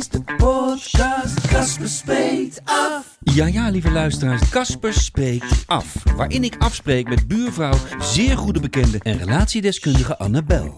[0.00, 3.16] Is de podcast Casper Spreekt Af.
[3.20, 5.94] Ja, ja, lieve luisteraars, Casper spreekt af.
[6.16, 10.74] Waarin ik afspreek met buurvrouw, zeer goede bekende en relatiedeskundige Annabel.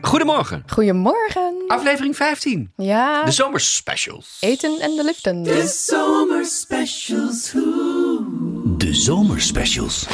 [0.00, 1.64] Goedemorgen, Goedemorgen.
[1.66, 2.72] aflevering 15.
[2.76, 4.36] Ja, De zomerspecials.
[4.40, 5.42] eten en de liften.
[5.42, 7.50] De zomerspecials.
[7.52, 8.76] Hoe.
[8.76, 10.06] De zomerspecials.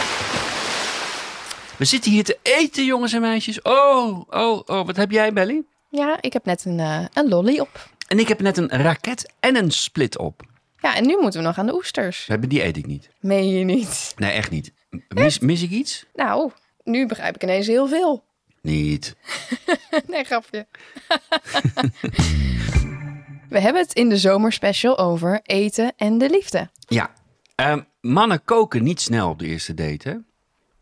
[1.76, 3.62] We zitten hier te eten, jongens en meisjes.
[3.62, 5.64] Oh, oh, oh, wat heb jij, Belly?
[5.88, 7.90] Ja, ik heb net een, eh, een lolly op.
[8.08, 10.42] En ik heb net een raket en een split op.
[10.78, 12.26] Ja, en nu moeten we nog aan de oesters.
[12.26, 13.10] We hebben die eet ik niet.
[13.20, 14.12] Meen je niet?
[14.16, 14.72] Nee, echt niet.
[15.08, 16.06] Mis, mis ik iets?
[16.14, 16.50] Nou,
[16.84, 18.24] nu begrijp ik ineens heel veel.
[18.62, 19.16] Niet.
[20.08, 20.66] nee, grapje.
[23.48, 26.70] we hebben het in de zomerspecial over eten en de liefde.
[26.78, 27.10] Ja.
[27.54, 30.16] Ehm, mannen koken niet snel op de eerste date, hè?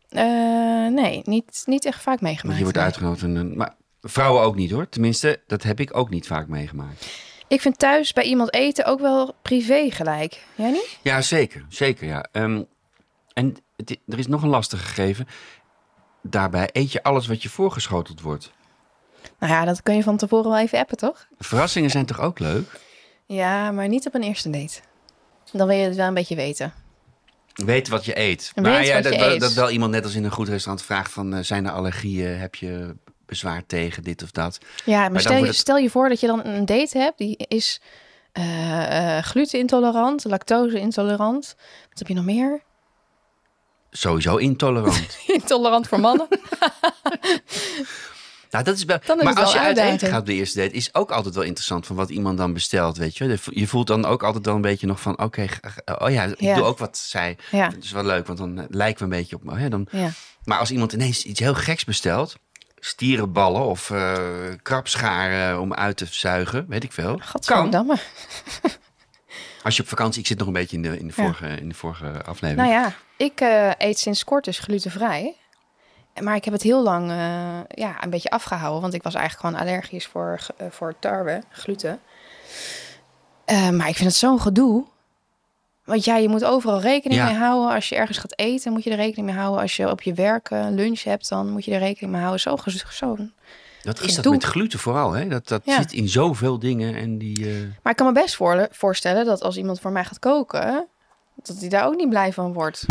[0.09, 2.57] Eh, nee, niet, niet echt vaak Want meegemaakt.
[2.57, 3.55] je wordt uitgenodigd.
[3.55, 3.75] Maar
[4.09, 4.89] vrouwen ook niet, hoor.
[4.89, 7.05] Tenminste, dat heb ik ook niet vaak meegemaakt.
[7.47, 10.45] Ik vind thuis bij iemand eten ook wel privé gelijk.
[10.55, 10.97] Jij niet?
[11.01, 11.65] Ja, zeker.
[11.69, 12.25] Zeker, ja.
[12.31, 12.63] Ehm,
[13.33, 15.27] en het, er is nog een lastig gegeven.
[16.21, 18.51] Daarbij eet je alles wat je voorgeschoteld wordt.
[19.39, 21.27] Nou ja, dat kun je van tevoren wel even appen, toch?
[21.39, 22.79] Verrassingen zijn toch ook leuk?
[23.25, 24.79] Ja, maar niet op een eerste date.
[25.51, 26.73] Dan wil je het wel een beetje weten.
[27.53, 28.51] Weet wat je eet.
[28.55, 29.01] Weet maar ja,
[29.37, 31.33] dat wel iemand net als in een goed restaurant vraagt van...
[31.33, 32.37] eh, zijn er allergieën?
[32.37, 32.95] Heb je
[33.25, 34.57] bezwaar tegen dit of dat?
[34.85, 37.37] Ja, maar, stel, je, het- stel je voor dat je dan een date hebt die
[37.47, 37.81] is
[38.31, 41.55] eh, glutenintolerant, lactose-intolerant.
[41.89, 42.61] Wat heb je nog meer?
[43.91, 45.17] Sowieso intolerant.
[45.27, 46.27] Intolerant voor mannen.
[48.51, 48.97] nou, dat is wel...
[49.05, 50.73] Dan is maar het als je wel uit eten gaat op de eerste date...
[50.75, 53.37] is ook altijd wel interessant van wat iemand dan bestelt, weet je.
[53.49, 55.19] Je voelt dan ook altijd wel een beetje nog van...
[55.19, 55.45] Oké,
[55.99, 56.55] oh ja, ik Ja.
[56.55, 57.37] doe ook wat zij.
[57.51, 57.69] Ja.
[57.69, 59.57] Dat is wel leuk, want dan lijken we een beetje op...
[59.57, 60.09] Hè, dan, Ja.
[60.43, 62.35] Maar als iemand ineens iets heel geks bestelt...
[62.85, 64.17] stierenballen of eh
[64.61, 67.15] krabscharen om uit te zuigen, weet ik veel.
[67.15, 67.21] Kan.
[67.27, 67.97] Godverdamme.
[69.63, 70.21] Als je op vakantie...
[70.21, 71.23] Ik zit nog een beetje in de, in de, Ja.
[71.23, 72.69] vorige, in de vorige aflevering.
[72.69, 75.35] Nou ja, ik eh, eet sinds kort dus glutenvrij.
[76.21, 78.81] Maar ik heb het heel lang eh, ja, een beetje afgehouden.
[78.81, 81.99] Want ik was eigenlijk gewoon allergisch voor, voor tarwe, gluten.
[83.47, 84.85] Maar ik vind het zo'n gedoe.
[85.85, 87.25] Want ja, je moet overal rekening Ja.
[87.25, 87.75] mee houden.
[87.75, 89.61] Als je ergens gaat eten, moet je er rekening mee houden.
[89.61, 92.41] Als je op je werk eh, lunch hebt, dan moet je er rekening mee houden.
[92.41, 92.57] Zo,
[92.91, 93.17] zo.
[93.81, 95.27] Dat is dat met gluten vooral, hè?
[95.27, 95.75] Dat, dat Ja.
[95.77, 97.45] zit in zoveel dingen en die...
[97.49, 100.87] eh, Maar ik kan me best voor, voorstellen dat als iemand voor mij gaat koken...
[101.43, 102.85] dat hij daar ook niet blij van wordt.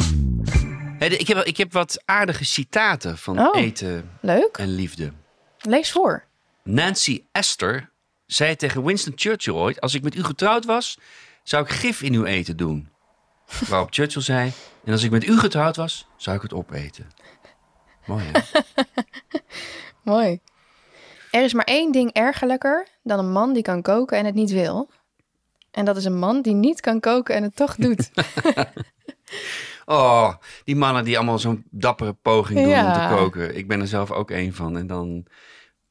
[0.99, 3.56] Hey, ik, heb, ik heb wat aardige citaten van Oh.
[3.60, 4.56] eten Leuk.
[4.59, 5.12] en liefde.
[5.59, 6.25] Lees voor.
[6.62, 7.91] Nancy Astor
[8.27, 9.81] zei tegen Winston Churchill ooit...
[9.81, 10.99] als ik met u getrouwd was,
[11.44, 12.88] zou ik gif in uw eten doen.
[13.69, 14.53] Waarop Churchill zei...
[14.84, 17.10] en als ik met u getrouwd was, zou ik het opeten.
[18.06, 18.41] Mooi, hè?
[20.12, 20.41] Mooi.
[21.31, 24.50] Er is maar één ding ergerlijker dan een man die kan koken en het niet
[24.50, 24.91] wil.
[25.71, 28.10] En dat is een man die niet kan koken en het toch doet.
[29.87, 30.34] Oh,
[30.65, 33.56] die mannen die allemaal zo'n dappere poging doen om te koken.
[33.56, 34.77] Ik ben er zelf ook één van.
[34.77, 35.27] En dan...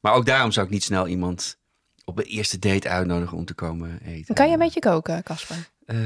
[0.00, 1.58] Maar ook daarom zou ik niet snel iemand
[2.04, 4.34] op een eerste date uitnodigen om te komen eten.
[4.34, 5.68] kan je een beetje koken, Casper?
[5.86, 5.96] Eh,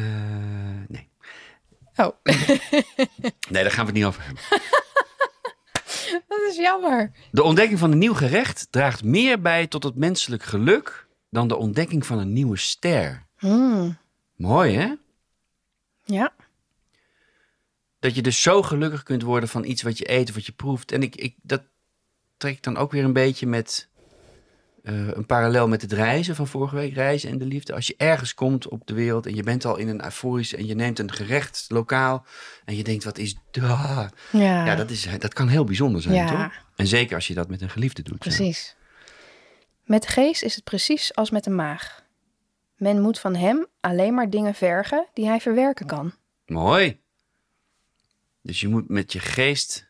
[0.89, 1.09] nee.
[1.97, 2.13] Oh,
[3.51, 4.43] Nee, daar gaan we het niet over hebben.
[6.29, 7.11] dat is jammer.
[7.31, 11.57] De ontdekking van een nieuw gerecht draagt meer bij tot het menselijk geluk dan de
[11.57, 13.27] ontdekking van een nieuwe ster.
[13.37, 13.99] Hmm,
[14.37, 14.95] Mooi, hè?
[16.05, 16.33] Ja,
[17.99, 20.53] Dat je dus zo gelukkig kunt worden van iets wat je eet of wat je
[20.53, 20.93] proeft.
[20.93, 21.63] En ik, ik, dat
[22.37, 23.89] trek ik dan ook weer een beetje met
[24.89, 26.95] eh, een parallel met het reizen van vorige week.
[26.95, 27.75] Reizen en de liefde.
[27.75, 30.67] Als je ergens komt op de wereld en je bent al in een euforisch en
[30.67, 32.27] je neemt een gerecht lokaal
[32.65, 33.63] en je denkt, wat is dat?
[33.63, 34.11] ja,
[34.67, 36.27] Ja, dat, is, dat kan heel bijzonder zijn, Ja.
[36.27, 36.53] toch?
[36.77, 38.19] En zeker als je dat met een geliefde doet.
[38.19, 38.77] precies.
[39.85, 42.07] Met de geest is het precies als met de maag.
[42.77, 46.13] Men moet van hem alleen maar dingen vergen die hij verwerken kan.
[46.47, 47.01] Mooi.
[48.43, 49.89] Dus je moet met je geest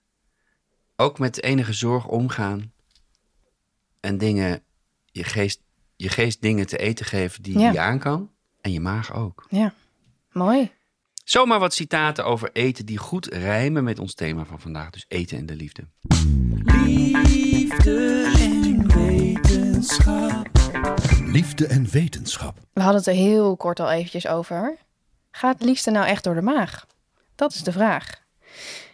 [0.96, 2.72] ook met enige zorg omgaan.
[4.00, 4.62] En dingen,
[5.10, 5.60] je geest,
[5.96, 7.70] je geest dingen te eten geven die Ja.
[7.70, 8.30] je aan kan.
[8.60, 9.46] En je maag ook.
[9.48, 9.72] Ja,
[10.32, 10.70] mooi.
[11.24, 14.90] Zomaar wat citaten over eten die goed rijmen met ons thema van vandaag.
[14.90, 15.82] Dus eten en de liefde.
[17.22, 20.48] Liefde en wetenschap.
[21.24, 22.58] Liefde en wetenschap.
[22.72, 24.76] We hadden het er heel kort al eventjes over.
[25.30, 26.86] Gaat liefde nou echt door de maag?
[27.34, 28.10] Dat is de vraag.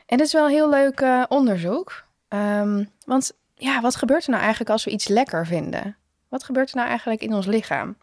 [0.07, 2.05] En dit is wel een heel leuk uh, onderzoek.
[2.29, 5.97] Um, want ja, wat gebeurt er nou eigenlijk als we iets lekker vinden?
[6.35, 7.97] Wat gebeurt er nou eigenlijk in ons lichaam?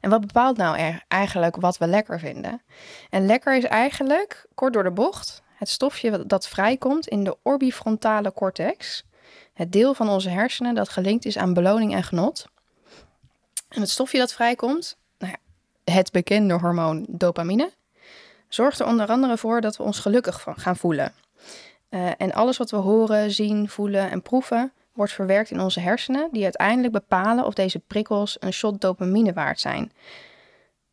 [0.00, 2.62] En wat bepaalt nou eigenlijk wat we lekker vinden?
[3.10, 8.32] En lekker is eigenlijk, kort door de bocht, het stofje dat vrijkomt in de orbifrontale
[8.32, 9.04] cortex.
[9.52, 12.46] Het deel van onze hersenen dat gelinkt is aan beloning en genot.
[13.68, 17.72] En het stofje dat vrijkomt, nou ja, het bekende hormoon dopamine,
[18.48, 21.12] zorgt er onder andere voor dat we ons gelukkig gaan voelen.
[21.90, 26.28] Uh, en alles wat we horen, zien, voelen en proeven, wordt verwerkt in onze hersenen,
[26.32, 29.92] die uiteindelijk bepalen of deze prikkels een shot dopamine waard zijn.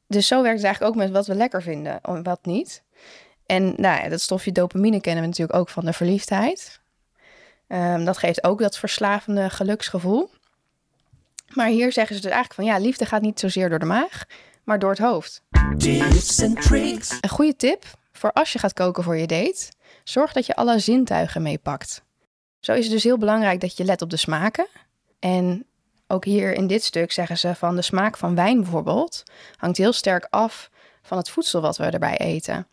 [0.08, 2.84] Dus zo werkt het eigenlijk ook met wat we lekker vinden en wat niet.
[3.46, 6.82] En nou ja, dat stofje dopamine kennen we natuurlijk ook van de verliefdheid.
[7.68, 10.30] Um, dat geeft ook dat verslavende geluksgevoel.
[11.54, 14.24] Maar hier zeggen ze dus eigenlijk van ja, liefde gaat niet zozeer door de maag,
[14.64, 15.42] maar door het hoofd.
[15.78, 17.18] Tips en tricks.
[17.22, 19.72] Een goede tip voor als je gaat koken voor je date:
[20.04, 22.03] zorg dat je alle zintuigen meepakt.
[22.64, 24.68] Zo is het dus heel belangrijk dat je let op de smaken.
[25.20, 25.66] En
[26.08, 29.24] ook hier in dit stuk zeggen ze van de smaak van wijn bijvoorbeeld
[29.58, 30.70] hangt heel sterk af
[31.02, 32.68] van het voedsel wat we erbij eten.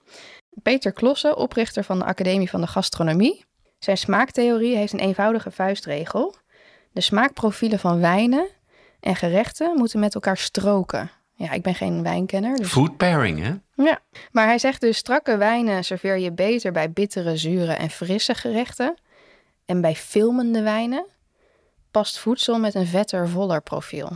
[0.63, 3.45] Peter Klossen, oprichter van de Academie van de Gastronomie.
[3.79, 6.35] Zijn smaaktheorie heeft een eenvoudige vuistregel.
[6.93, 8.49] De smaakprofielen van wijnen
[9.01, 11.11] en gerechten moeten met elkaar stroken.
[11.35, 12.57] Ja, ik ben geen wijnkenner.
[12.57, 12.69] Dus...
[12.69, 13.83] Food pairing, hè?
[13.85, 13.99] Ja,
[14.33, 18.97] maar hij zegt dus strakke wijnen serveer je beter bij bittere, zure en frisse gerechten.
[19.70, 21.06] En bij filmende wijnen
[21.90, 24.11] past voedsel met een vetter, voller profiel.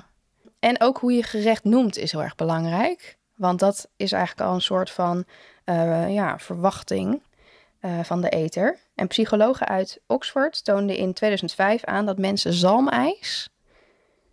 [0.58, 3.16] En ook hoe je gerecht noemt is heel erg belangrijk.
[3.36, 5.24] Want dat is eigenlijk al een soort van
[5.64, 7.22] uh, ja, verwachting
[7.80, 8.78] uh, van de eter.
[8.94, 13.48] En psychologen uit Oxford toonden in 2005 aan dat mensen zalmijs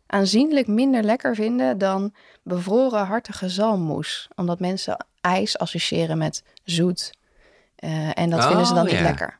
[0.05, 2.13] aanzienlijk minder lekker vinden dan
[2.43, 4.27] bevroren hartige zalmmoes.
[4.35, 7.11] Omdat mensen ijs associëren met zoet.
[7.79, 9.39] Uh, en dat vinden ze dan oh, niet lekker.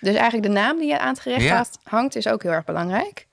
[0.00, 3.26] Dus eigenlijk de naam die je aan het gerecht hangt is ook heel erg belangrijk.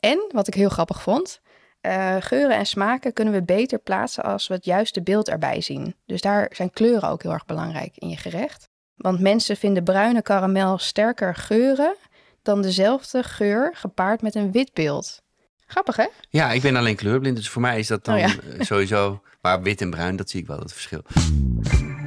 [0.00, 1.40] En wat ik heel grappig vond,
[1.82, 5.94] uh, geuren en smaken kunnen we beter plaatsen als we het juiste beeld erbij zien.
[6.06, 8.68] Dus daar zijn kleuren ook heel erg belangrijk in je gerecht.
[8.94, 11.96] Want mensen vinden bruine karamel sterker geuren
[12.42, 15.22] dan dezelfde geur gepaard met een wit beeld.
[15.66, 16.06] Grappig, hè?
[16.28, 19.22] Ja, ik ben alleen kleurblind, dus voor mij is dat dan oh eh, sowieso...
[19.40, 21.02] Maar wit en bruin, dat zie ik wel, het verschil.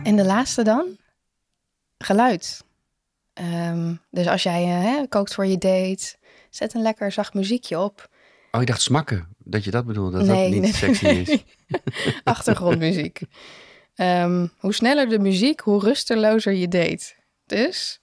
[0.03, 0.97] En de laatste dan?
[1.97, 2.63] Geluid.
[3.37, 6.15] Ehm, dus als jij uh, hè, kookt voor je date,
[6.49, 8.09] zet een lekker zacht muziekje op.
[8.51, 9.27] Oh, ik dacht smakken.
[9.37, 11.43] Dat je dat bedoelde, dat dat niet nee, sexy is.
[12.23, 13.21] Achtergrondmuziek.
[13.95, 17.13] Um, hoe sneller de muziek, hoe rustelozer je date.
[17.45, 18.01] Dus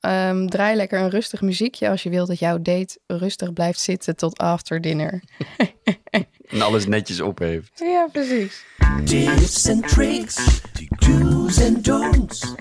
[0.00, 4.16] um, draai lekker een rustig muziekje als je wilt dat jouw date rustig blijft zitten
[4.16, 5.22] tot after dinner.
[6.52, 7.70] en alles netjes op heeft.
[7.74, 8.64] Ja, precies.
[9.04, 10.60] Tips en tricks,
[10.98, 12.54] do's en don'ts.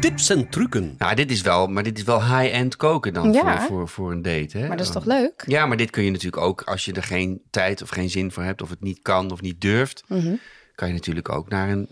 [0.00, 0.94] Tips en trucken.
[0.98, 3.60] Nou, dit is wel, maar dit is wel high-end koken dan ja.
[3.60, 4.58] voor, voor, voor een date.
[4.58, 4.68] Hè?
[4.68, 5.42] Maar dat is toch leuk?
[5.46, 8.32] Ja, maar dit kun je natuurlijk ook als je er geen tijd of geen zin
[8.32, 10.38] voor hebt, of het niet kan of niet durft, mm
[10.80, 11.88] kan je natuurlijk ook naar een,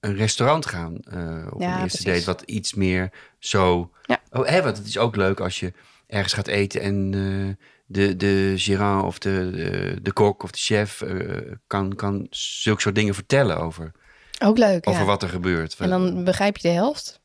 [0.00, 3.90] een restaurant gaan uh, op ja, een eerste date, wat iets meer zo.
[4.02, 4.20] Ja.
[4.30, 5.72] Oh, hè, want het is ook leuk als je
[6.06, 7.54] ergens gaat eten en uh,
[7.94, 12.80] de, de gérant of de, de, de, kok of de chef uh, kan, kan zulke
[12.80, 13.92] soort dingen vertellen over.
[14.42, 14.88] Ook leuk.
[14.88, 15.76] Over wat er gebeurt.
[15.78, 17.20] En dan begrijp je de helft.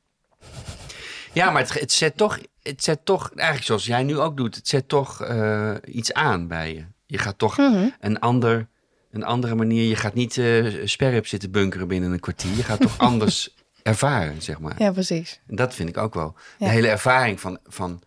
[1.34, 4.56] Ja, maar het, het, zet toch, het zet toch, eigenlijk zoals jij nu ook doet,
[4.56, 6.86] het zet toch uh, iets aan bij je.
[7.06, 8.68] Je gaat toch mm een, ander,
[9.12, 12.56] een andere manier, je gaat niet uh, sperrip zitten bunkeren binnen een kwartier.
[12.56, 14.76] Je gaat toch anders ervaren, zeg maar.
[14.78, 15.40] Ja, precies.
[15.48, 16.36] En dat vind ik ook wel.
[16.58, 16.66] Ja.
[16.66, 18.02] De hele ervaring van, van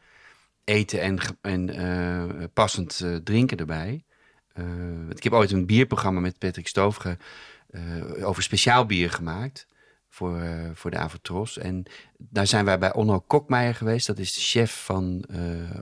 [0.72, 4.04] eten en, en uh, passend drinken erbij.
[5.14, 7.16] ik heb ooit een bierprogramma met Patrick Stoofge
[8.22, 9.66] over speciaal bier gemaakt
[10.08, 10.42] voor,
[10.74, 11.58] voor de Avatros.
[11.58, 11.82] En
[12.18, 14.06] daar zijn wij bij Onno Kokmeijer geweest.
[14.06, 15.24] Dat is de chef van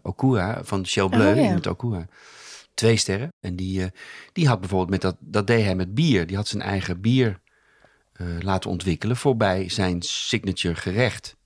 [0.03, 1.43] Okura, van Shell Bleu oh, ja.
[1.43, 2.07] in het Okura.
[2.75, 3.33] Twee sterren.
[3.41, 3.91] En die,
[4.33, 6.27] die had bijvoorbeeld met dat, dat deed hij met bier.
[6.27, 7.41] Die had zijn eigen bier
[8.41, 11.37] laten ontwikkelen voorbij zijn signature gerecht.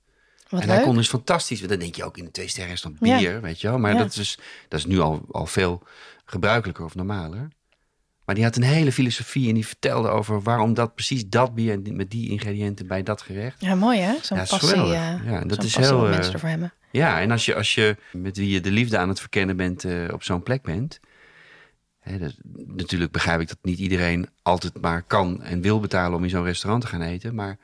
[0.55, 1.61] Wat en hij kon dus fantastisch.
[1.61, 3.79] Dan denk je ook in de twee sterren is dan bier, weet je wel.
[3.79, 5.83] Maar dat, is, dat is nu al, al veel
[6.25, 7.49] gebruikelijker of normaler.
[8.25, 11.81] Maar die had een hele filosofie en die vertelde over waarom dat precies dat bier
[11.83, 13.61] met die ingrediënten bij dat gerecht.
[13.61, 14.15] Ja, mooi hè?
[14.23, 14.77] Zo'n ja, passie.
[14.77, 16.09] Uh, ja, dat is heel.
[16.09, 16.73] Mensen hebben.
[16.91, 19.85] Ja, en als je, als je met wie je de liefde aan het verkennen bent
[19.85, 21.01] uh, op zo'n plek bent.
[22.01, 22.35] Hè, dat,
[22.67, 26.45] natuurlijk begrijp ik dat niet iedereen altijd maar kan en wil betalen om in zo'n
[26.45, 27.35] restaurant te gaan eten.
[27.35, 27.59] Maar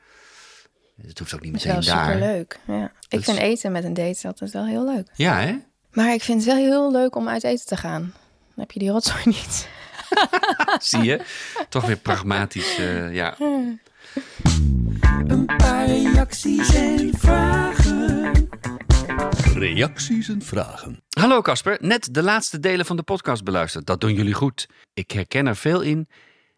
[1.07, 2.05] het hoeft ook niet meteen daar.
[2.05, 2.59] Dat is leuk.
[2.67, 2.91] Ja.
[3.09, 5.07] Ik vind eten met een date altijd wel heel leuk.
[5.13, 5.57] Ja, hè?
[5.91, 8.01] Maar ik vind het wel heel leuk om uit eten te gaan.
[8.01, 9.67] Dan heb je die rotzooi niet.
[10.89, 11.21] Zie je?
[11.69, 13.35] Toch weer pragmatisch, eh, ja.
[15.27, 18.49] Een paar reacties en vragen.
[19.53, 21.03] Reacties en vragen.
[21.09, 23.85] Hallo Casper, net de laatste delen van de podcast beluisterd.
[23.85, 24.67] Dat doen jullie goed.
[24.93, 26.07] Ik herken er veel in.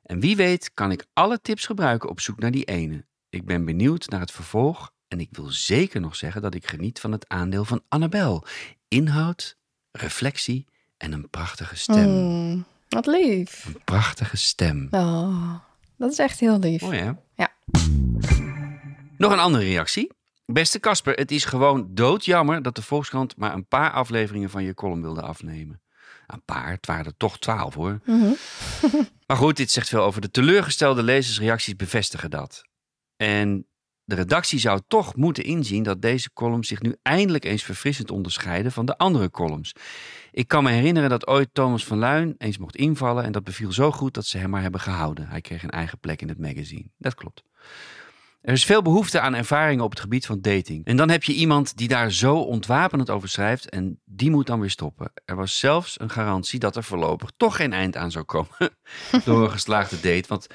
[0.03, 3.05] En wie weet kan ik alle tips gebruiken op zoek naar die ene.
[3.33, 4.91] Ik ben benieuwd naar het vervolg.
[5.07, 8.45] En ik wil zeker nog zeggen dat ik geniet van het aandeel van Annabel.
[8.87, 9.57] Inhoud,
[9.91, 10.65] reflectie
[10.97, 12.09] en een prachtige stem.
[12.09, 13.65] Mm, wat lief.
[13.65, 14.87] Een prachtige stem.
[14.91, 15.55] Oh,
[15.97, 16.81] dat is echt heel lief.
[16.81, 17.11] Mooi hè?
[17.35, 17.53] Ja.
[19.17, 20.11] Nog een andere reactie.
[20.45, 24.73] Beste Casper, het is gewoon doodjammer dat de Volkskrant maar een paar afleveringen van je
[24.73, 25.81] column wilde afnemen.
[26.27, 27.99] Een paar, het waren er toch twaalf hoor.
[28.05, 28.31] Mhm.
[29.27, 32.71] Maar goed, dit zegt veel over de teleurgestelde lezersreacties bevestigen dat.
[33.23, 33.67] En
[34.03, 38.71] de redactie zou toch moeten inzien dat deze columns zich nu eindelijk eens verfrissend onderscheiden
[38.71, 39.75] van de andere columns.
[40.31, 43.71] Ik kan me herinneren dat ooit Thomas van Luin eens mocht invallen en dat beviel
[43.71, 45.27] zo goed dat ze hem maar hebben gehouden.
[45.27, 46.85] Hij kreeg een eigen plek in het magazine.
[46.97, 47.43] Dat klopt.
[48.41, 50.85] Er is veel behoefte aan ervaringen op het gebied van dating.
[50.85, 54.59] En dan heb je iemand die daar zo ontwapenend over schrijft en die moet dan
[54.59, 55.11] weer stoppen.
[55.25, 58.55] Er was zelfs een garantie dat er voorlopig toch geen eind aan zou komen
[59.25, 60.27] door een geslaagde date.
[60.27, 60.47] Want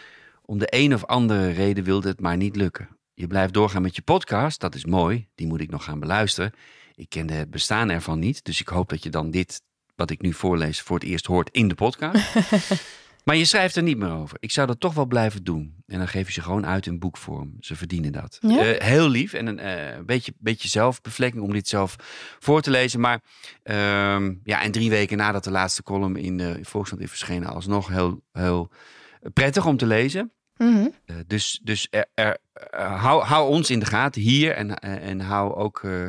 [0.50, 2.88] om de een of andere reden wilde het maar niet lukken.
[3.14, 5.28] Je blijft doorgaan met je podcast, dat is mooi.
[5.35, 6.52] Die moet ik nog gaan beluisteren.
[6.95, 9.62] Ik kende het bestaan ervan niet, dus ik hoop dat je dan dit,
[9.97, 12.35] wat ik nu voorlees, voor het eerst hoort in de podcast.
[13.25, 14.37] maar je schrijft er niet meer over.
[14.40, 15.75] Ik zou dat toch wel blijven doen.
[15.87, 17.57] En dan geef je ze gewoon uit in boekvorm.
[17.61, 18.38] Ze verdienen dat.
[18.40, 18.64] Ja?
[18.64, 21.97] Eh, heel lief en een eh, beetje, beetje zelfbevlekking om dit zelf
[22.38, 23.00] voor te lezen.
[23.00, 23.21] Maar
[23.62, 27.88] ehm, ja, en drie weken nadat de laatste column in de Volkskrant is verschenen, alsnog
[27.88, 28.71] heel, heel
[29.33, 30.33] prettig om te lezen.
[30.58, 30.88] Mhm.
[31.04, 32.36] Eh, dus dus er, er,
[32.70, 35.80] eh, hou, hou ons in de gaten hier en, eh, en hou ook.
[35.84, 36.06] eh,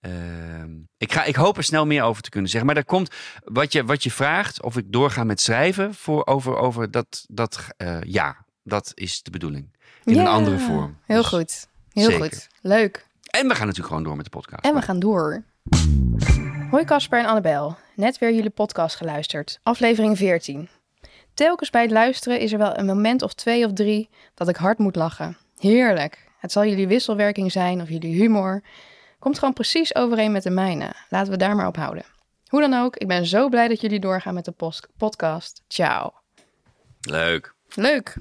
[0.00, 2.68] ehm, ik, ga, ik hoop er snel meer over te kunnen zeggen.
[2.68, 3.10] Maar er komt
[3.44, 7.24] wat je, wat je vraagt, of ik doorga met schrijven voor, over, over dat.
[7.28, 7.66] dat
[8.00, 9.76] ja, dat is de bedoeling.
[10.04, 10.98] In een andere vorm.
[11.06, 11.66] Heel Dus- goed.
[11.92, 12.28] Heel zeker.
[12.28, 12.48] goed.
[12.60, 13.06] Leuk.
[13.30, 14.64] En we gaan natuurlijk gewoon door met de podcast.
[14.64, 15.44] En we gaan door.
[16.70, 17.76] Hoi Casper en Annabel.
[17.94, 19.60] Net weer jullie podcast geluisterd.
[19.62, 20.68] Aflevering 14.
[21.38, 24.56] Telkens bij het luisteren is er wel een moment of twee of drie dat ik
[24.56, 25.36] hard moet lachen.
[25.58, 26.28] Heerlijk.
[26.38, 28.62] Het zal jullie wisselwerking zijn of jullie humor.
[29.18, 30.92] Komt gewoon precies overeen met de mijne.
[31.08, 32.04] Laten we daar maar op houden.
[32.46, 34.54] Hoe dan ook, ik ben zo blij dat jullie doorgaan met de
[34.96, 35.62] podcast.
[35.68, 36.12] Ciao.
[37.00, 37.54] Leuk.
[37.74, 38.16] Leuk.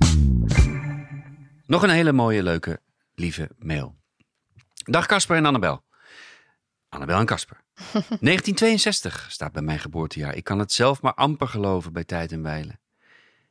[1.66, 2.80] Nog een hele mooie, leuke,
[3.16, 3.96] lieve mail.
[4.84, 5.84] Dag Casper en Annabel.
[6.90, 7.58] Annabel en Casper.
[7.94, 10.36] 1962 staat bij mijn geboortejaar.
[10.36, 12.80] Ik kan het zelf maar amper geloven bij tijd en wijle.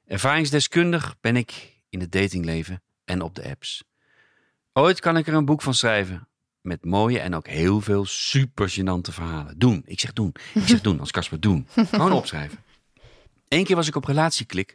[0.06, 3.84] Ervaringsdeskundig ben ik in het datingleven en op de apps.
[4.72, 6.28] Ooit kan ik er een boek van schrijven.
[6.60, 9.58] Met mooie en ook heel veel super gênante verhalen.
[9.58, 9.82] Doen.
[9.86, 10.34] Ik zeg doen.
[10.54, 11.66] Ik zeg doen als Casper doen.
[11.68, 12.58] Gewoon opschrijven.
[13.48, 14.74] Eén keer was ik op Relatieklik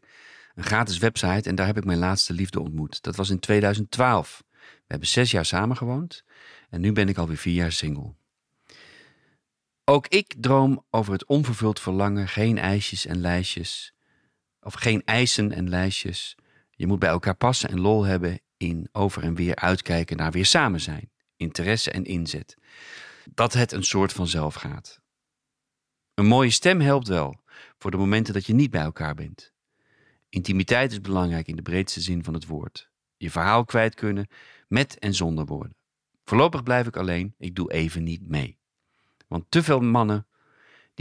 [0.55, 3.01] een gratis website en daar heb ik mijn laatste liefde ontmoet.
[3.01, 4.43] Dat was in 2012.
[4.59, 6.23] We hebben zes jaar samengewoond
[6.69, 8.13] en nu ben ik alweer vier jaar single.
[9.85, 13.93] Ook ik droom over het onvervuld verlangen, geen ijsjes en lijstjes.
[14.61, 16.35] Of geen eisen en lijstjes.
[16.71, 20.45] Je moet bij elkaar passen en lol hebben in over en weer uitkijken naar weer
[20.45, 21.11] samen zijn.
[21.35, 22.57] Interesse en inzet.
[23.33, 25.01] Dat het een soort van zelf gaat.
[26.13, 27.41] Een mooie stem helpt wel
[27.77, 29.53] voor de momenten dat je niet bij elkaar bent.
[30.29, 32.89] Intimiteit is belangrijk in de breedste zin van het woord.
[33.17, 34.27] Je verhaal kwijt kunnen,
[34.67, 35.75] met en zonder woorden.
[36.25, 38.59] Voorlopig blijf ik alleen, ik doe even niet mee.
[39.27, 40.27] Want te veel mannen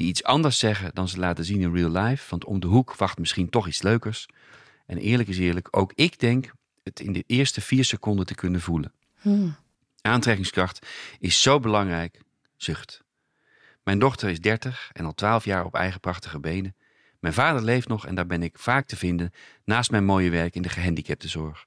[0.01, 2.97] die iets anders zeggen dan ze laten zien in real life, want om de hoek
[2.97, 4.27] wacht misschien toch iets leukers.
[4.87, 6.53] En eerlijk is eerlijk, ook ik denk
[6.83, 8.93] het in de eerste vier seconden te kunnen voelen.
[9.21, 9.57] Hmm.
[10.01, 10.87] Aantrekkingskracht
[11.19, 12.21] is zo belangrijk,
[12.57, 13.03] zucht.
[13.83, 16.77] Mijn dochter is 30 en al 12 jaar op eigen prachtige benen.
[17.19, 19.33] Mijn vader leeft nog en daar ben ik vaak te vinden
[19.65, 21.67] naast mijn mooie werk in de gehandicaptenzorg.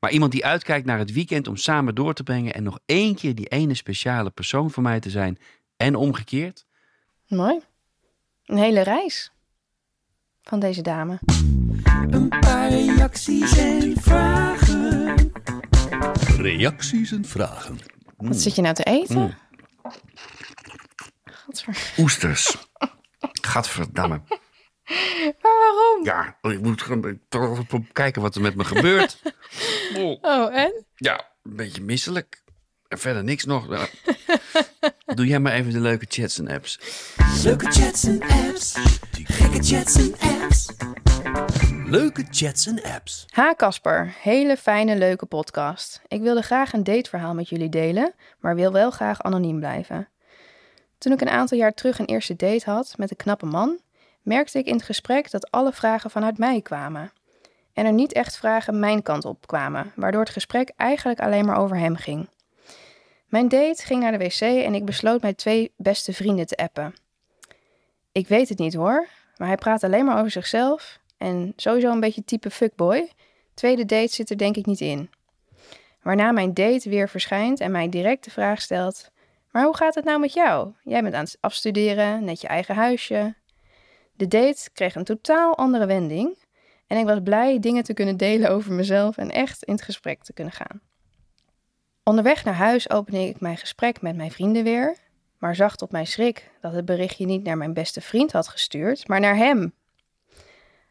[0.00, 3.14] Maar iemand die uitkijkt naar het weekend om samen door te brengen en nog één
[3.14, 5.38] keer die ene speciale persoon voor mij te zijn
[5.76, 6.66] en omgekeerd.
[7.34, 7.60] Mooi.
[8.44, 9.32] Een hele reis
[10.42, 11.18] van deze dame.
[12.10, 15.32] Een paar reacties en vragen.
[16.36, 17.78] Reacties en vragen.
[18.16, 19.18] Wat zit je nou te eten?
[19.18, 19.34] Mm.
[21.24, 22.56] Godver- Oesters.
[23.42, 24.22] Gadverdamme.
[25.42, 26.04] Maar waarom?
[26.04, 29.22] Ja, ik moet gewoon toch kijken wat er met me gebeurt.
[29.96, 30.18] Oh.
[30.32, 30.84] Oh, en?
[30.94, 32.42] Ja, een beetje misselijk.
[32.98, 33.66] Verder niks nog.
[35.14, 36.78] Doe jij maar even de leuke chats en apps.
[37.42, 38.74] Leuke chats en apps.
[39.24, 40.68] Gekke chats en apps.
[41.86, 43.26] Leuke chats en apps.
[43.30, 46.02] Ha Casper, hele fijne leuke podcast.
[46.08, 50.08] Ik wilde graag een dateverhaal met jullie delen, maar wil wel graag anoniem blijven.
[50.98, 53.78] Toen ik een aantal jaar terug een eerste date had met een knappe man,
[54.22, 57.12] merkte ik in het gesprek dat alle vragen vanuit mij kwamen.
[57.72, 61.56] En er niet echt vragen mijn kant op kwamen, waardoor het gesprek eigenlijk alleen maar
[61.56, 62.28] over hem ging.
[63.34, 66.94] Mijn date ging naar de wc en ik besloot mijn twee beste vrienden te appen.
[68.12, 72.00] Ik weet het niet hoor, maar hij praat alleen maar over zichzelf en sowieso een
[72.00, 73.10] beetje type fuckboy.
[73.54, 75.10] Tweede date zit er denk ik niet in.
[76.02, 79.10] Waarna mijn date weer verschijnt en mij direct de vraag stelt:
[79.50, 80.72] Maar hoe gaat het nou met jou?
[80.82, 83.34] Jij bent aan het afstuderen, net je eigen huisje.
[84.12, 86.38] De date kreeg een totaal andere wending
[86.86, 90.22] en ik was blij dingen te kunnen delen over mezelf en echt in het gesprek
[90.22, 90.80] te kunnen gaan.
[92.04, 94.96] Onderweg naar huis opende ik mijn gesprek met mijn vrienden weer,
[95.38, 99.08] maar zag tot mijn schrik dat het berichtje niet naar mijn beste vriend had gestuurd,
[99.08, 99.74] maar naar hem.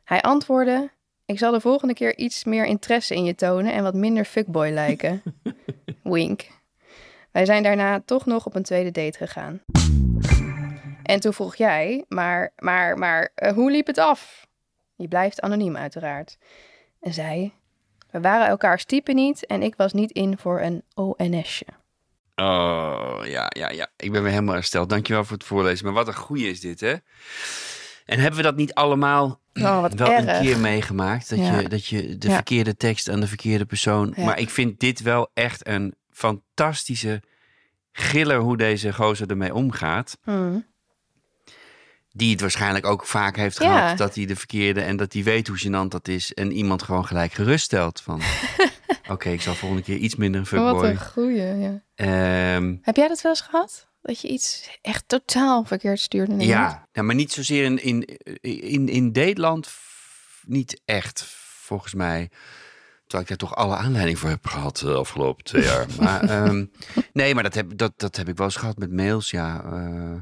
[0.03, 0.91] Hij antwoordde:
[1.25, 4.70] Ik zal de volgende keer iets meer interesse in je tonen en wat minder fuckboy
[4.70, 5.22] lijken.
[6.03, 6.48] Wink.
[7.32, 9.62] Wij zijn daarna toch nog op een tweede date gegaan.
[11.03, 14.48] En toen vroeg jij, maar, maar, maar, uh, hoe liep het af?
[14.96, 16.38] Je blijft anoniem uiteraard.
[17.00, 17.53] En zei,
[18.13, 21.65] we waren elkaars type niet en ik was niet in voor een ONSje.
[22.36, 23.88] Oh, ja, ja, ja.
[23.98, 24.89] Ik ben weer helemaal hersteld.
[24.89, 25.86] Dankjewel voor het voorlezen.
[25.86, 26.93] Maar wat een goeie is dit, hè?
[28.05, 30.25] En hebben we dat niet allemaal Oh, wat wel erg.
[30.25, 31.29] een keer meegemaakt?
[31.29, 31.60] Dat, Ja.
[31.60, 32.34] je, dat je de Ja.
[32.34, 34.13] verkeerde tekst aan de verkeerde persoon...
[34.15, 34.25] Ja.
[34.25, 37.22] Maar ik vind dit wel echt een fantastische
[37.91, 40.17] giller hoe deze gozer ermee omgaat.
[40.24, 40.65] Hmm.
[42.15, 43.79] Die het waarschijnlijk ook vaak heeft Ja.
[43.82, 44.82] gehad dat hij de verkeerde...
[44.82, 46.34] en dat hij weet hoe gênant dat is.
[46.34, 48.22] En iemand gewoon gelijk geruststelt van...
[49.10, 51.82] Oké, ik zal volgende keer iets minder een wat een goeie, ja.
[51.96, 53.88] Ehm, Heb jij dat wel eens gehad?
[54.01, 56.46] Dat je iets echt totaal verkeerd stuurde?
[56.46, 58.20] Ja, maar niet zozeer in, in,
[58.62, 59.72] in, in Nederland
[60.46, 61.24] niet echt,
[61.62, 62.29] volgens mij.
[63.01, 65.86] Terwijl ik daar toch alle aanleiding voor heb gehad de afgelopen twee jaar.
[66.00, 66.65] Maar, ehm,
[67.13, 69.63] nee, maar dat heb, dat, dat heb ik wel eens gehad met mails, ja.
[69.63, 70.22] eh,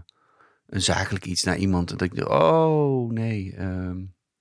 [0.72, 1.90] een zakelijk iets naar iemand.
[1.90, 3.54] Dat ik oh nee.
[3.58, 3.98] ehm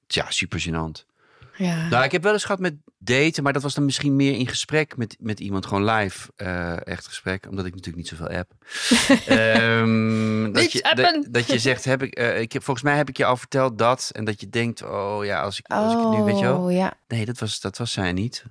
[0.07, 1.09] ja, super gênant.
[1.57, 1.89] Ja.
[1.89, 4.49] Nou, ik heb wel eens gehad met daten, maar dat was dan misschien meer in
[4.49, 8.53] gesprek met, met iemand, gewoon live, eh, echt gesprek, omdat ik natuurlijk niet zoveel app.
[9.27, 13.09] Ehm, dat, je, dat, dat je zegt, heb ik, eh, ik heb, volgens mij heb
[13.09, 16.19] ik je al verteld dat, en dat je denkt, oh ja, als ik, als ik
[16.19, 16.63] nu, weet je wel.
[16.63, 16.93] Oh, ja.
[17.09, 18.45] Nee, dat was, dat was zij niet.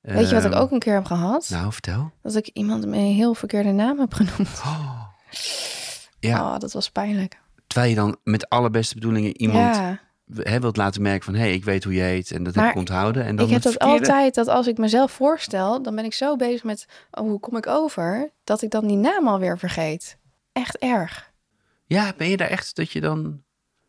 [0.00, 1.48] Weet je wat ik Ehm, ook een keer heb gehad?
[1.50, 2.12] Nou, vertel.
[2.22, 4.60] Dat ik iemand met een heel verkeerde naam heb genoemd.
[4.64, 5.02] Oh.
[6.20, 7.38] Ja, Oh, dat was pijnlijk.
[7.66, 9.98] terwijl je dan met alle beste bedoelingen iemand ja.
[10.34, 12.62] hè, wilt laten merken van, hé, hey, ik weet hoe je heet, en dat heb
[12.62, 13.24] Maar ik onthouden.
[13.24, 14.12] En dan Ik heb het dat verkeerde.
[14.12, 17.56] altijd, dat als ik mezelf voorstel, dan ben ik zo bezig met, oh, hoe kom
[17.56, 18.30] ik over?
[18.44, 20.18] Dat ik dan die naam alweer vergeet.
[20.52, 21.32] Echt erg.
[21.86, 23.42] Ja, ben je daar echt dat je dan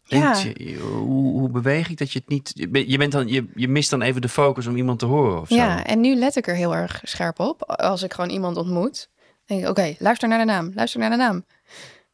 [0.03, 0.35] Ja.
[0.37, 2.51] je- hoe, hoe beweeg ik dat je het niet...
[2.53, 5.05] Je, bent- je, bent dan, je, je mist dan even de focus om iemand te
[5.05, 5.55] horen of zo.
[5.55, 7.63] Ja, en nu let ik er heel erg scherp op.
[7.63, 9.09] Als ik gewoon iemand ontmoet,
[9.45, 11.45] denk ik, oké, luister naar de naam, luister naar de naam.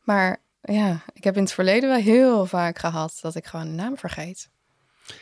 [0.07, 3.71] Maar ja, ik heb in het verleden wel heel vaak gehad dat ik gewoon de
[3.71, 4.49] naam vergeet.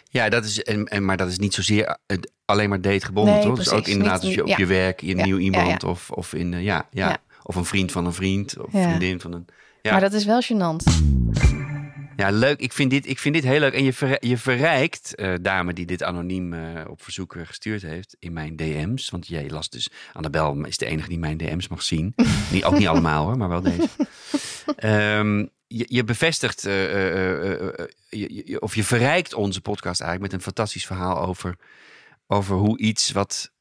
[0.10, 3.44] Ja, dat is, en, en, maar dat is niet zozeer eh, alleen maar dategebonden, Nee,
[3.44, 3.56] toch?
[3.58, 4.56] Dus ook inderdaad Niet- als je op ja.
[4.58, 5.88] je werk, je Ja, nieuw iemand ja.
[5.88, 8.84] Of, of in, eh, ja, ja, of een vriend van een vriend of Ja.
[8.88, 9.46] vriendin van een...
[9.82, 9.92] Ja.
[9.92, 10.84] Maar dat is wel gênant.
[12.16, 12.60] Ja, leuk.
[12.60, 13.74] Ik vind dit, ik vind dit heel leuk.
[13.74, 16.54] En je, verri- je verrijkt, eh, dame die dit anoniem
[16.88, 19.10] op verzoek gestuurd heeft, in mijn DM's.
[19.10, 22.14] Want jij las dus, Annabel is de enige die mijn DM's mag zien.
[22.52, 23.88] niet, ook niet allemaal hoor, maar wel deze.
[24.76, 30.32] Ehm, je, je bevestigt, eh, eh, eh, je- je- of je verrijkt onze podcast eigenlijk
[30.32, 31.56] met een fantastisch verhaal over,
[32.28, 33.52] over hoe iets wat,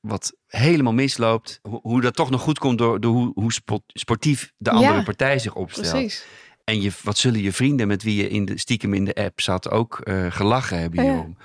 [0.00, 3.82] wat helemaal misloopt, hoe, hoe dat toch nog goed komt door, door hoe, hoe sport-
[3.86, 5.90] sportief de andere Ja, partij zich opstelt.
[5.90, 6.24] Precies.
[6.64, 9.40] En je, wat zullen je vrienden met wie je in de, stiekem in de app
[9.40, 11.10] zat ook gelachen hebben Ja.
[11.10, 11.36] hierom.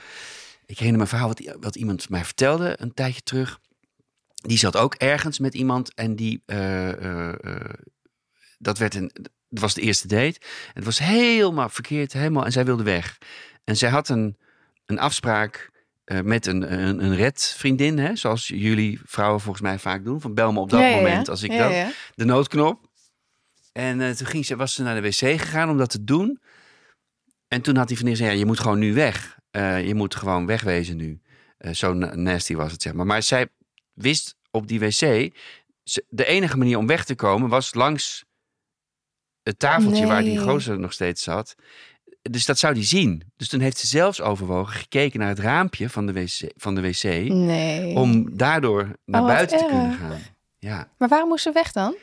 [0.65, 3.59] Ik herinner me een verhaal wat, wat iemand mij vertelde een tijdje terug.
[4.35, 6.43] Die zat ook ergens met iemand en die,
[8.59, 9.11] dat werd een,
[9.49, 10.39] dat was de eerste date.
[10.39, 13.17] En het was helemaal verkeerd, helemaal, en zij wilde weg.
[13.63, 14.37] En zij had een,
[14.85, 15.69] een afspraak
[16.03, 20.21] eh, met een, een, een redvriendin, hè, zoals jullie vrouwen volgens mij vaak doen.
[20.21, 21.01] Van bel me op dat Ja, ja, ja.
[21.01, 22.87] moment als ik Ja, dat de noodknop.
[23.71, 26.39] En eh, toen ging ze, was ze naar de wc gegaan om dat te doen.
[27.47, 29.37] En toen had die vriendin gezegd, ja, je moet gewoon nu weg.
[29.51, 31.21] Eh, je moet gewoon wegwezen nu.
[31.71, 33.05] Zo na- nasty was het, zeg maar.
[33.05, 33.47] Maar zij
[33.93, 35.31] wist op die wc...
[36.09, 38.25] de enige manier om weg te komen was langs
[39.49, 41.55] het tafeltje waar die gozer nog steeds zat.
[42.21, 43.23] Dus dat zou die zien.
[43.37, 46.81] Dus toen heeft ze zelfs overwogen, gekeken naar het raampje van de wc, van de
[46.81, 47.95] wc Nee.
[47.95, 50.19] om daardoor naar Oh, buiten te kunnen gaan.
[50.59, 50.89] Ja.
[50.97, 51.95] Maar waarom moest ze weg dan?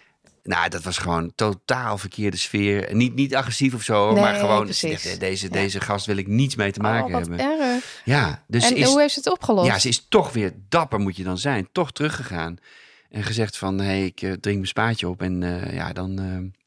[0.42, 2.94] Nou, dat was gewoon totaal verkeerde sfeer.
[2.94, 5.52] Niet, niet agressief of zo, Nee, maar gewoon dacht, deze, Ja.
[5.52, 7.60] deze gast wil ik niets mee te maken oh, wat hebben.
[7.60, 8.00] erg.
[8.04, 9.66] Ja, dus en is, hoe heeft ze het opgelost?
[9.66, 11.68] ja, ze is toch weer dapper, moet je dan zijn.
[11.72, 12.56] Toch teruggegaan.
[13.10, 15.22] En gezegd van, hé, hey, ik eh, drink mijn spaatje op.
[15.22, 16.18] En eh, ja, dan...
[16.18, 16.60] eh,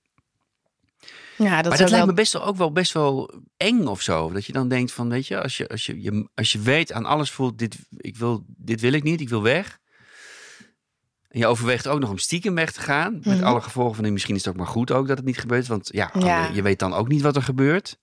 [1.43, 1.89] Ja, dat maar dat wel...
[1.89, 4.31] lijkt me best wel, ook wel best wel eng of zo.
[4.31, 6.91] Dat je dan denkt van, weet je, als je, als je, je, als je weet
[6.93, 9.77] aan alles voelt, dit, ik wil, dit wil ik niet, ik wil weg.
[11.29, 13.13] En je overweegt ook nog om stiekem weg te gaan.
[13.13, 13.43] Met Mhm.
[13.43, 15.67] alle gevolgen van, die misschien is het ook maar goed ook dat het niet gebeurt.
[15.67, 16.49] Want ja, Ja.
[16.53, 17.97] je weet dan ook niet wat er gebeurt.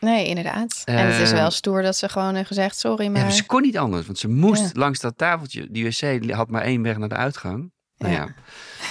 [0.00, 0.82] Nee, inderdaad.
[0.84, 3.22] en het is wel stoer dat ze gewoon heeft gezegd, sorry, Ja, maar...
[3.22, 4.70] maar ze kon niet anders, want ze moest Ja.
[4.72, 5.66] langs dat tafeltje.
[5.70, 7.72] Die wc had maar één weg naar de uitgang.
[7.96, 8.28] Nou ja.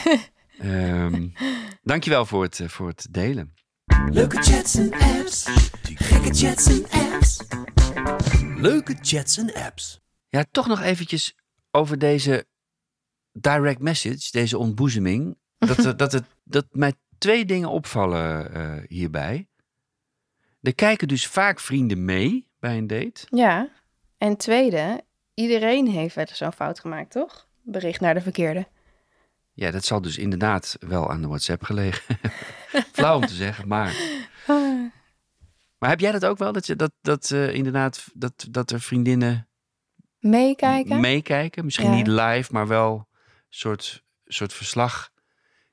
[0.60, 1.28] Ehm,
[1.84, 3.54] dankjewel voor het, eh, voor het delen.
[4.10, 5.44] Leuke chats en apps.
[5.84, 7.42] Gekke chats en apps.
[8.56, 10.00] Leuke chats en apps.
[10.30, 11.36] Ja, toch nog eventjes
[11.72, 12.46] over deze
[13.32, 15.38] direct message, deze ontboezeming.
[15.58, 19.48] Dat, er- dat, het, dat mij twee dingen opvallen eh, hierbij.
[20.62, 23.26] Er kijken dus vaak vrienden mee bij een date.
[23.30, 23.70] Ja.
[24.18, 27.48] En tweede, iedereen heeft wel eens zo'n fout gemaakt, toch?
[27.62, 28.68] Bericht naar de verkeerde.
[29.56, 32.18] Ja, dat zal dus inderdaad wel aan de WhatsApp gelegen.
[32.94, 33.96] Flauw om te zeggen, maar...
[35.78, 36.52] Maar heb jij dat ook wel?
[36.52, 39.48] Dat, je, dat, dat eh, inderdaad, dat, dat er vriendinnen
[40.20, 41.00] Meekijken?
[41.00, 41.64] meekijken?
[41.66, 41.96] Misschien Ja.
[41.96, 43.06] niet live, maar wel een
[43.50, 45.10] soort, soort verslag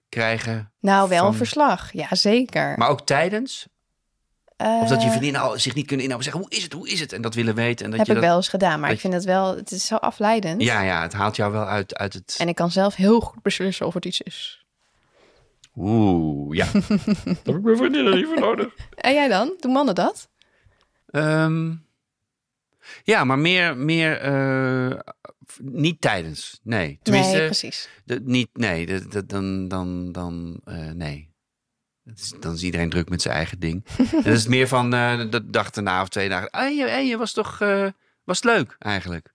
[0.08, 0.72] krijgen.
[0.80, 1.92] nou, wel een verslag.
[1.92, 2.78] Ja, zeker.
[2.78, 3.68] Maar ook tijdens?
[4.82, 6.32] Of dat je Eh, vriendinnen al zich niet kunnen inhouden.
[6.32, 7.12] Zeggen, hoe is het, hoe is het?
[7.12, 7.84] En dat willen weten.
[7.84, 8.28] En dat heb je ik dat...
[8.28, 9.56] wel eens gedaan, maar dat ik vind het wel...
[9.56, 10.62] Het is zo afleidend.
[10.62, 12.36] Ja, ja, het haalt jou wel uit, uit het...
[12.38, 14.64] En ik kan zelf heel goed beslissen of het iets is.
[15.76, 16.66] Oeh, ja.
[16.72, 16.82] Daar
[17.44, 18.74] heb ik mijn vriendinnen niet voor nodig.
[18.94, 19.54] En jij dan?
[19.60, 20.28] Doen mannen dat?
[21.10, 21.72] Ehm,
[23.04, 24.98] ja, maar meer, meer eh,
[25.62, 26.60] niet tijdens.
[26.62, 27.88] Nee, tenminste, nee, precies.
[28.04, 31.30] de- niet, nee, de- de- dan, dan, dan, eh, nee.
[32.04, 33.86] Is, dan is iedereen druk met zijn eigen ding.
[33.98, 36.50] en dat is meer van eh, de dag erna of twee dagen.
[36.50, 37.86] Ah, je, hey, je was toch, eh,
[38.24, 39.32] was het leuk eigenlijk?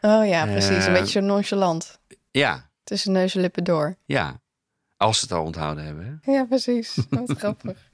[0.00, 0.68] Oh ja, precies.
[0.86, 2.00] Een Eh, beetje zo nonchalant.
[2.30, 3.96] Ja, Tussen neus en lippen door.
[4.04, 4.44] ja.
[4.98, 6.20] Als ze het al onthouden hebben.
[6.22, 6.32] Hè?
[6.32, 6.98] Ja, precies.
[7.10, 7.90] Wat grappig.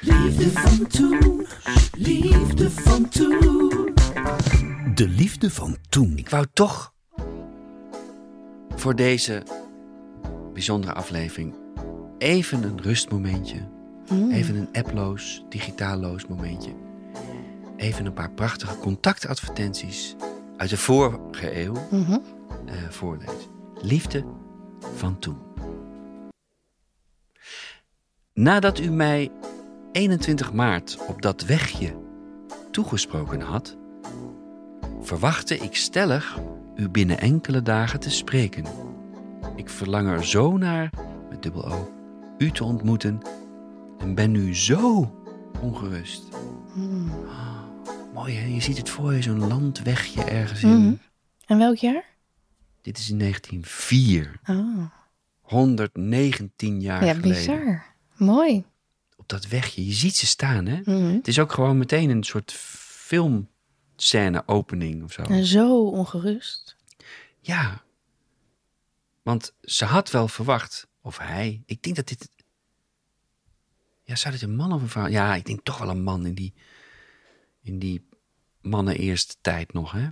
[0.00, 1.46] Liefde van toen.
[1.92, 3.94] Liefde van toen.
[4.94, 6.16] De liefde van toen.
[6.16, 6.94] Ik wou toch
[8.76, 9.42] voor deze
[10.52, 11.54] bijzondere aflevering
[12.18, 13.58] even een rustmomentje.
[14.06, 14.30] Hmm.
[14.30, 16.70] Even een apploos, digitaalloos momentje.
[17.76, 20.16] Even een paar prachtige contactadvertenties
[20.56, 21.74] uit de vorige eeuw
[22.90, 23.50] voorlezen.
[23.82, 24.24] Liefde
[24.94, 25.36] van toen.
[28.32, 29.30] Nadat u mij
[29.92, 31.94] 21 maart op dat wegje
[32.70, 33.76] toegesproken had,
[35.00, 36.38] verwachtte ik stellig
[36.74, 38.64] u binnen enkele dagen te spreken.
[39.56, 40.90] Ik verlang er zo naar,
[41.30, 41.95] met dubbel O,
[42.38, 43.20] u te ontmoeten
[43.98, 45.14] en ben nu zo
[45.60, 46.22] ongerust.
[46.72, 47.10] Hmm.
[48.14, 50.68] Mooi hè, je ziet het voor je, zo'n landwegje ergens in.
[50.78, 50.94] Mhm.
[51.46, 52.04] En welk jaar?
[52.82, 54.84] Dit is in 1904, Oh.
[55.40, 57.30] 119 jaar Ja, geleden.
[57.38, 57.84] bizar.
[58.16, 58.64] Mooi.
[59.16, 60.80] Op dat wegje, je ziet ze staan hè.
[60.84, 61.14] Mhm.
[61.14, 65.22] Het is ook gewoon meteen een soort filmscène opening of zo.
[65.22, 66.76] En zo ongerust.
[67.40, 67.82] Ja.
[69.22, 72.28] Want ze had wel verwacht, of hij, ik denk dat dit...
[74.02, 75.06] Ja, zou dit een man of een vrouw?
[75.06, 76.54] Ja, ik denk toch wel een man in die,
[77.62, 78.08] in die
[78.60, 80.08] mannen eerste tijd nog, hè?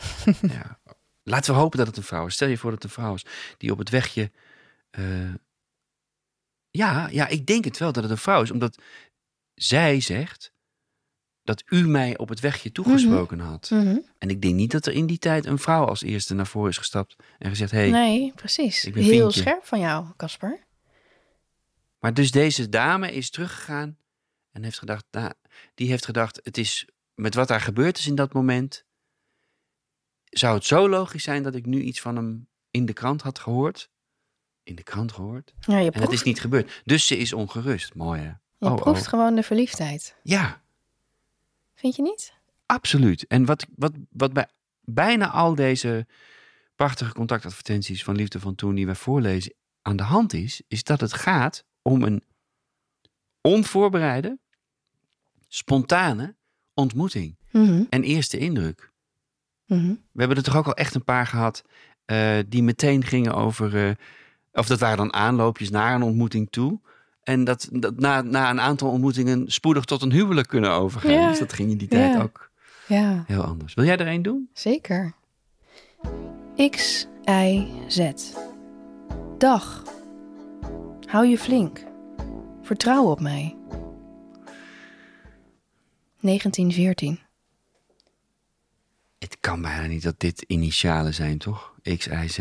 [0.56, 0.80] ja.
[1.22, 2.34] Laten we hopen dat het een vrouw is.
[2.34, 3.24] Stel je voor dat het een vrouw is
[3.58, 4.30] die op het wegje...
[4.90, 5.34] eh,
[6.70, 8.82] ja, ja, ik denk het wel dat het een vrouw is, omdat
[9.54, 10.51] zij zegt
[11.44, 13.70] dat u mij op het wegje toegesproken had.
[13.70, 13.98] Mhm.
[14.18, 16.70] En ik denk niet dat er in die tijd een vrouw als eerste naar voren
[16.70, 17.70] is gestapt en gezegd.
[17.70, 17.90] Hey.
[17.90, 18.84] Nee, precies.
[18.84, 20.60] Ik ben Heel scherp van jou, Casper.
[21.98, 23.96] Maar dus deze dame is teruggegaan
[24.50, 25.32] en heeft gedacht: nou,
[25.74, 28.84] die heeft gedacht, het is met wat daar gebeurd is in dat moment.
[30.24, 33.38] Zou het zo logisch zijn dat ik nu iets van hem in de krant had
[33.38, 33.90] gehoord?
[34.62, 35.52] In de krant gehoord?
[35.60, 36.82] Ja, je En dat proeft, is niet gebeurd.
[36.84, 37.94] Dus ze is ongerust.
[37.94, 38.26] Mooi hè?
[38.26, 39.08] je Oh, proeft oh.
[39.08, 40.16] gewoon de verliefdheid.
[40.22, 40.62] Ja,
[41.82, 42.34] Vind je niet?
[42.66, 43.26] Absoluut.
[43.26, 44.48] En wat, wat, wat bij
[44.80, 46.06] bijna al deze
[46.74, 51.00] prachtige contactadvertenties van Liefde van Toen die we voorlezen aan de hand is, is dat
[51.00, 52.22] het gaat om een
[53.40, 54.38] onvoorbereide,
[55.48, 56.36] spontane
[56.74, 57.84] ontmoeting Mhm.
[57.88, 58.90] en eerste indruk.
[59.66, 59.88] Mhm.
[60.12, 61.64] We hebben er toch ook al echt een paar gehad
[62.04, 63.94] eh, die meteen gingen over, eh,
[64.52, 66.80] of dat waren dan aanloopjes naar een ontmoeting toe.
[67.22, 71.12] En dat, dat na, na een aantal ontmoetingen spoedig tot een huwelijk kunnen overgaan.
[71.12, 71.28] Ja.
[71.28, 72.22] Dus dat ging in die tijd Ja.
[72.22, 72.50] ook
[72.86, 73.74] Ja, heel anders.
[73.74, 74.48] Wil jij er een doen?
[74.52, 75.12] zeker.
[76.70, 78.10] X, Y, Z.
[79.38, 79.82] Dag.
[81.06, 81.84] Hou je flink.
[82.62, 83.56] Vertrouw op mij.
[86.20, 87.18] 1914.
[89.18, 91.74] Het kan bijna niet dat dit initialen zijn, toch?
[91.82, 92.36] X, Y, Z.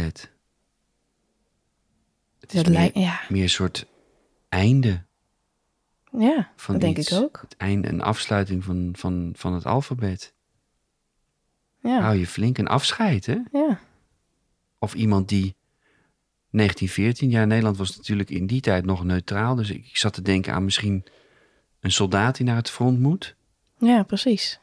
[2.39, 3.86] Het is meer, ja, meer een soort
[4.51, 5.03] einde.
[6.17, 7.11] Ja, van dat denk iets.
[7.11, 7.39] ik ook.
[7.41, 10.33] Het einde en afsluiting van, van, van het alfabet.
[11.79, 13.37] Ja, Hou je flink een afscheid, hè?
[13.51, 13.79] ja.
[14.79, 15.55] Of iemand die
[16.49, 19.55] 1914, ja, Nederland was natuurlijk in die tijd nog neutraal.
[19.55, 21.05] Dus ik, ik zat te denken aan misschien
[21.79, 23.35] een soldaat die naar het front moet.
[23.77, 24.59] ja precies.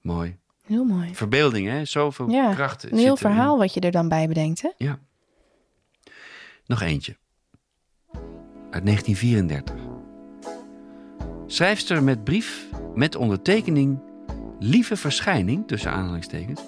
[0.00, 0.38] Mooi.
[0.66, 1.14] Heel mooi.
[1.14, 1.84] Verbeelding, hè?
[1.84, 2.82] Zoveel Ja, kracht.
[2.90, 4.70] een heel verhaal wat je er dan bij bedenkt, hè?
[4.76, 4.98] Ja.
[6.66, 7.16] Nog eentje.
[8.72, 9.74] Uit 1934.
[11.46, 14.02] Schrijfster met brief met ondertekening
[14.58, 16.60] Lieve verschijning, tussen aanhalingstekens,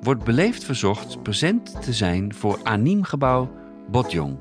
[0.00, 3.50] wordt beleefd verzocht present te zijn voor Animgebouw
[3.90, 4.38] Botjong.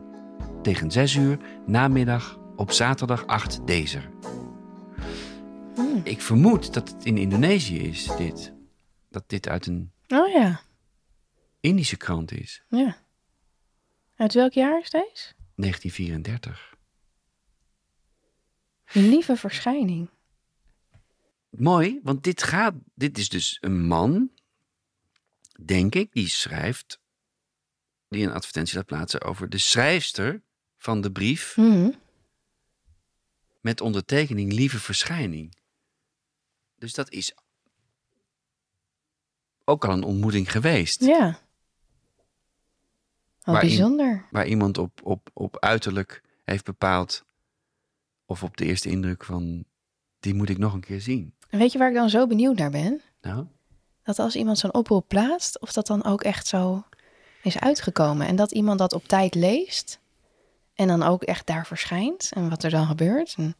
[0.61, 4.09] Tegen 6 uur namiddag op zaterdag 8 dezer.
[6.03, 8.53] Ik vermoed dat het in Indonesië is, dit.
[9.09, 10.59] Dat dit uit een Oh ja,
[11.59, 12.63] Indische krant is.
[12.67, 12.97] ja.
[14.15, 15.33] Uit welk jaar is deze?
[15.55, 16.76] 1934.
[18.91, 20.09] Lieve verschijning.
[21.49, 22.73] Mooi, want dit gaat.
[22.95, 24.31] Dit is dus een man,
[25.65, 26.99] denk ik, die schrijft.
[28.09, 30.41] Die een advertentie laat plaatsen over de schrijfster
[30.77, 31.57] van de brief.
[31.57, 31.89] Mhm.
[33.61, 35.57] met ondertekening Lieve Verschijning.
[36.75, 37.35] Dus dat is
[39.63, 41.03] ook al een ontmoeting geweest.
[41.03, 41.39] Ja.
[43.43, 44.25] Waarin- bijzonder.
[44.31, 47.25] Waar iemand op, op, op uiterlijk heeft bepaald.
[48.27, 49.65] Of op de eerste indruk van.
[50.19, 51.33] die moet ik nog een keer zien.
[51.49, 53.01] En weet je waar ik dan zo benieuwd naar ben?
[53.21, 53.45] Nou,
[54.03, 56.83] Dat als iemand zo'n oproep plaatst, of dat dan ook echt zo
[57.43, 58.27] is uitgekomen.
[58.27, 59.99] En dat iemand dat op tijd leest.
[60.73, 62.31] En dan ook echt daar verschijnt.
[62.33, 63.35] En wat er dan gebeurt.
[63.37, 63.55] En,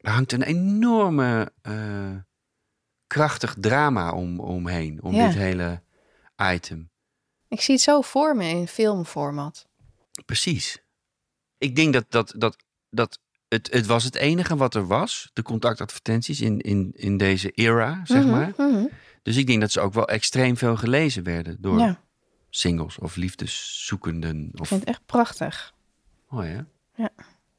[0.00, 1.52] er hangt een enorme.
[1.62, 2.16] eh,
[3.06, 5.02] krachtig drama om, omheen.
[5.02, 5.26] Om Ja.
[5.26, 5.82] dit hele
[6.52, 6.90] item.
[7.48, 9.66] ik zie het zo voor me in filmformat.
[10.26, 10.82] Precies.
[11.58, 12.56] Ik denk dat, dat, dat,
[12.90, 13.18] dat
[13.54, 15.30] het, het was het enige wat er was.
[15.32, 18.52] De contactadvertenties in, in, in deze era, zeg Mhm, maar.
[18.56, 18.84] mhm.
[19.22, 22.00] Dus ik denk dat ze ook wel extreem veel gelezen werden door Ja,
[22.50, 24.50] singles of liefdeszoekenden.
[24.54, 25.72] ik vind het echt prachtig.
[26.30, 26.66] oh ja.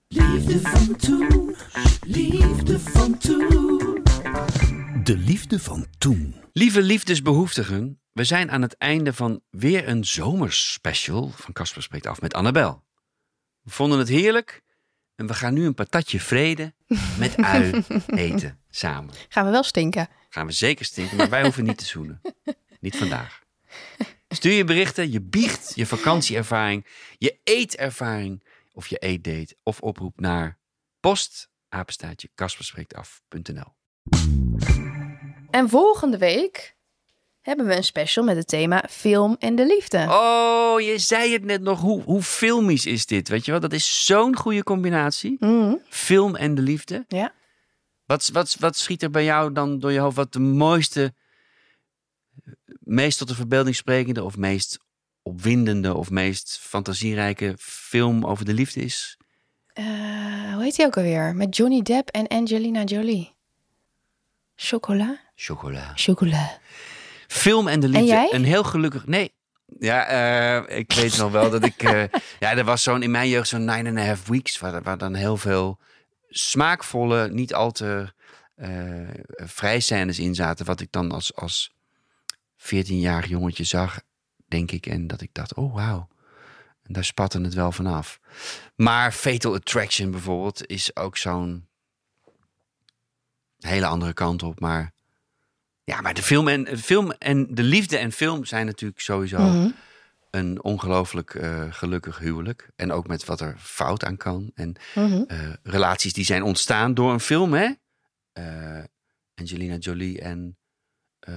[0.07, 1.55] Liefde van toen,
[2.01, 4.03] liefde van toen.
[5.03, 6.35] De liefde van toen.
[6.53, 12.21] Lieve liefdesbehoeftigen, we zijn aan het einde van weer een zomerspecial van Casper Spreekt Af
[12.21, 12.83] met Annabel.
[13.61, 14.63] We vonden het heerlijk
[15.15, 16.73] en we gaan nu een patatje vrede
[17.17, 19.13] met ui eten samen.
[19.29, 20.07] Gaan we wel stinken.
[20.29, 22.21] Gaan we zeker stinken, maar wij hoeven niet te zoenen.
[22.79, 23.43] Niet vandaag.
[24.27, 26.85] Stuur je berichten, je biecht, je vakantieervaring,
[27.17, 30.59] je eetervaring of je eetdate of oproep naar
[30.99, 33.73] post apenstaatje kasperspreektaf.nl.
[35.49, 36.75] En volgende week
[37.45, 40.05] hebben we een special met het thema film en de liefde.
[40.09, 41.79] Oh, je zei het net nog.
[41.79, 43.27] Hoe, hoe filmisch is dit?
[43.27, 45.35] Weet je wel, dat is zo'n goede combinatie.
[45.39, 47.05] Mhm, Film en de liefde.
[47.07, 47.33] Ja.
[48.05, 50.15] Wat, wat, wat schiet er bij jou dan door je hoofd?
[50.15, 51.13] Wat de mooiste,
[52.79, 54.77] meest tot de verbeelding sprekende of meest
[55.23, 59.17] opwindende of meest fantasierijke film over de liefde is?
[59.73, 59.85] Eh,
[60.53, 61.35] hoe heet die ook alweer?
[61.35, 63.33] Met Johnny Depp en Angelina Jolie.
[64.55, 65.19] Chocola?
[65.35, 65.91] Chocola.
[65.95, 66.59] Chocola.
[67.27, 68.05] Film en de liefde.
[68.05, 68.33] jij?
[68.33, 69.05] Een heel gelukkig.
[69.05, 69.33] Nee.
[69.79, 71.83] Ja, eh, ik weet nog wel dat ik.
[71.83, 72.03] eh,
[72.39, 74.59] ja, er was zo'n in mijn jeugd zo'n nine and a half weeks.
[74.59, 75.79] Waar, waar dan heel veel
[76.29, 78.13] smaakvolle, niet al te
[78.55, 80.65] eh vrij scènes in zaten.
[80.65, 81.73] Wat ik dan als, als
[82.57, 83.99] 14-jarig jongetje zag,
[84.47, 84.85] denk ik.
[84.85, 86.07] En dat ik dacht, oh wauw.
[86.83, 88.19] En daar spatte het wel vanaf.
[88.75, 91.67] Maar Fatal Attraction bijvoorbeeld is ook zo'n
[93.59, 94.59] hele andere kant op.
[94.59, 94.91] Maar
[95.85, 99.69] ja, maar de film en, film en de liefde en film zijn natuurlijk sowieso Mhm.
[100.31, 102.69] een ongelooflijk eh, gelukkig huwelijk.
[102.75, 104.51] En ook met wat er fout aan kan.
[104.55, 105.23] En Mhm.
[105.27, 107.69] eh, relaties die zijn ontstaan door een film, hè?
[108.31, 108.83] Eh,
[109.35, 110.57] Angelina Jolie en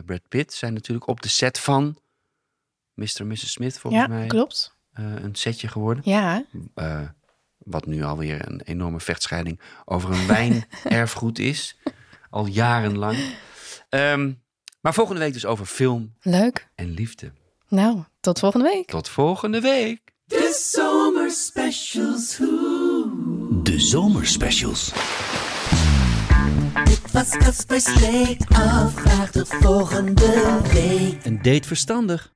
[0.04, 1.98] Brad Pitt zijn natuurlijk op de set van
[2.94, 3.14] Mr.
[3.18, 3.50] en Mrs.
[3.52, 4.74] Smith, volgens Ja, mij, klopt.
[4.92, 6.02] eh, een setje geworden.
[6.06, 6.44] Ja,
[7.58, 11.76] wat nu alweer een enorme vechtscheiding over een wijnerfgoed is.
[12.30, 13.16] Al jarenlang.
[13.88, 14.32] Ehm,
[14.80, 16.68] maar volgende week dus over film leuk.
[16.74, 17.32] en liefde.
[17.68, 18.86] Nou, tot volgende week.
[18.90, 20.00] Tot volgende week.
[20.24, 22.36] De zomerspecials.
[23.62, 24.92] De zomerspecials.
[26.84, 31.24] Dit was Casper Sleet af, graag tot volgende week.
[31.24, 32.32] Een date verstandig.